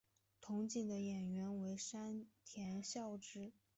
[0.43, 3.51] 憧憬的演员为山田孝之。